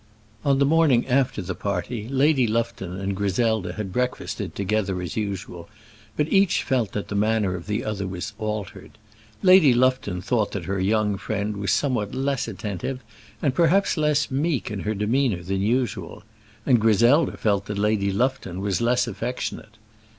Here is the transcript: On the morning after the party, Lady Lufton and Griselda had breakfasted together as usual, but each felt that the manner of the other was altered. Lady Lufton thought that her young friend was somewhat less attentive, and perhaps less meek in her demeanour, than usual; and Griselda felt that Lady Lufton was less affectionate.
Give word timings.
On 0.43 0.57
the 0.57 0.65
morning 0.65 1.07
after 1.07 1.43
the 1.43 1.53
party, 1.53 2.09
Lady 2.09 2.47
Lufton 2.47 2.99
and 2.99 3.15
Griselda 3.15 3.73
had 3.73 3.93
breakfasted 3.93 4.55
together 4.55 4.99
as 4.99 5.15
usual, 5.15 5.69
but 6.17 6.27
each 6.33 6.63
felt 6.63 6.93
that 6.93 7.09
the 7.09 7.13
manner 7.13 7.53
of 7.53 7.67
the 7.67 7.85
other 7.85 8.07
was 8.07 8.33
altered. 8.39 8.97
Lady 9.43 9.75
Lufton 9.75 10.19
thought 10.19 10.53
that 10.53 10.65
her 10.65 10.79
young 10.79 11.17
friend 11.19 11.55
was 11.55 11.69
somewhat 11.71 12.15
less 12.15 12.47
attentive, 12.47 13.03
and 13.43 13.53
perhaps 13.53 13.95
less 13.95 14.31
meek 14.31 14.71
in 14.71 14.79
her 14.79 14.95
demeanour, 14.95 15.43
than 15.43 15.61
usual; 15.61 16.23
and 16.65 16.81
Griselda 16.81 17.37
felt 17.37 17.67
that 17.67 17.77
Lady 17.77 18.11
Lufton 18.11 18.59
was 18.59 18.81
less 18.81 19.05
affectionate. 19.05 19.77